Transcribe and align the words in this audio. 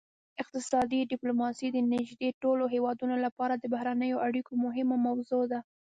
اقتصادي 0.41 0.99
ډیپلوماسي 1.11 1.67
د 1.71 1.77
نږدې 1.93 2.29
ټولو 2.41 2.63
هیوادونو 2.73 3.15
لپاره 3.25 3.53
د 3.57 3.63
بهرنیو 3.73 4.23
اړیکو 4.27 4.51
مهمه 4.65 4.97
موضوع 5.07 5.43
ده 5.51 5.59